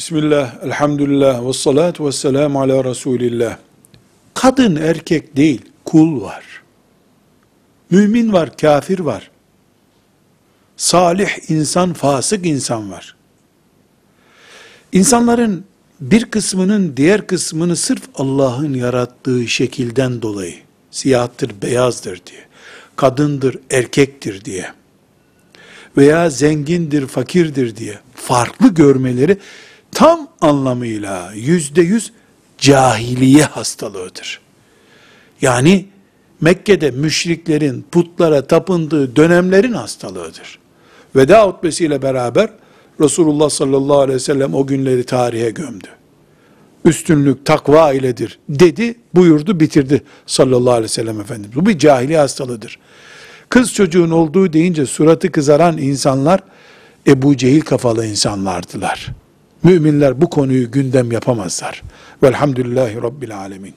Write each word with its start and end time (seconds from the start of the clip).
Bismillah, 0.00 0.64
elhamdülillah, 0.64 1.48
ve 1.48 1.52
salatu 1.52 2.06
ve 2.06 2.12
selamu 2.12 2.60
ala 2.60 2.84
Resulillah. 2.84 3.56
Kadın 4.34 4.76
erkek 4.76 5.36
değil, 5.36 5.62
kul 5.84 6.22
var. 6.22 6.44
Mümin 7.90 8.32
var, 8.32 8.56
kafir 8.56 8.98
var. 8.98 9.30
Salih 10.76 11.28
insan, 11.48 11.92
fasık 11.92 12.46
insan 12.46 12.90
var. 12.90 13.16
İnsanların 14.92 15.64
bir 16.00 16.24
kısmının 16.24 16.96
diğer 16.96 17.26
kısmını 17.26 17.76
sırf 17.76 18.02
Allah'ın 18.14 18.74
yarattığı 18.74 19.48
şekilden 19.48 20.22
dolayı, 20.22 20.54
siyahtır, 20.90 21.62
beyazdır 21.62 22.20
diye, 22.26 22.42
kadındır, 22.96 23.58
erkektir 23.70 24.44
diye, 24.44 24.66
veya 25.96 26.30
zengindir, 26.30 27.06
fakirdir 27.06 27.76
diye 27.76 27.98
farklı 28.14 28.74
görmeleri 28.74 29.38
tam 30.00 30.28
anlamıyla 30.40 31.32
yüzde 31.34 31.82
yüz 31.82 32.12
cahiliye 32.58 33.44
hastalığıdır. 33.44 34.40
Yani 35.42 35.86
Mekke'de 36.40 36.90
müşriklerin 36.90 37.84
putlara 37.92 38.46
tapındığı 38.46 39.16
dönemlerin 39.16 39.72
hastalığıdır. 39.72 40.58
Veda 41.16 41.46
hutbesiyle 41.46 42.02
beraber 42.02 42.50
Resulullah 43.00 43.50
sallallahu 43.50 43.98
aleyhi 43.98 44.16
ve 44.16 44.20
sellem 44.20 44.54
o 44.54 44.66
günleri 44.66 45.04
tarihe 45.04 45.50
gömdü. 45.50 45.88
Üstünlük 46.84 47.46
takva 47.46 47.92
iledir 47.92 48.38
dedi, 48.48 48.94
buyurdu, 49.14 49.60
bitirdi 49.60 50.02
sallallahu 50.26 50.72
aleyhi 50.72 50.84
ve 50.84 50.88
sellem 50.88 51.20
Efendimiz. 51.20 51.56
Bu 51.56 51.66
bir 51.66 51.78
cahiliye 51.78 52.18
hastalığıdır. 52.18 52.78
Kız 53.48 53.74
çocuğun 53.74 54.10
olduğu 54.10 54.52
deyince 54.52 54.86
suratı 54.86 55.32
kızaran 55.32 55.78
insanlar 55.78 56.40
Ebu 57.06 57.36
Cehil 57.36 57.60
kafalı 57.60 58.06
insanlardılar. 58.06 59.14
Müminler 59.64 60.20
bu 60.20 60.30
konuyu 60.30 60.70
gündem 60.70 61.12
yapamazlar. 61.12 61.82
Velhamdülillahi 62.22 63.02
Rabbil 63.02 63.38
Alemin. 63.38 63.74